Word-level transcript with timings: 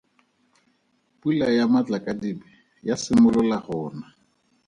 Pula 1.19 1.45
ya 1.57 1.65
matlakadibe 1.73 2.45
ya 2.87 2.95
simolola 3.03 3.57
go 3.65 3.77
na. 3.99 4.07